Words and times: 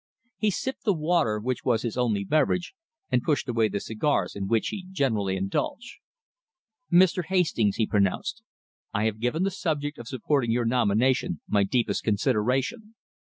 He 0.39 0.49
sipped 0.49 0.83
the 0.83 0.95
water, 0.95 1.37
which 1.39 1.63
was 1.63 1.83
his 1.83 1.95
only 1.95 2.23
beverage, 2.23 2.73
and 3.11 3.21
pushed 3.21 3.47
away 3.47 3.67
the 3.67 3.79
cigars 3.79 4.35
in 4.35 4.47
which 4.47 4.69
he 4.69 4.87
generally 4.89 5.37
indulged. 5.37 5.99
"Mr. 6.91 7.25
Hastings," 7.25 7.75
he 7.75 7.85
pronounced, 7.85 8.41
"I 8.95 9.03
have 9.05 9.19
given 9.19 9.43
the 9.43 9.51
subject 9.51 9.99
of 9.99 10.07
supporting 10.07 10.49
your 10.49 10.65
nomination 10.65 11.41
my 11.47 11.63
deepest 11.65 12.03
consideration. 12.03 12.95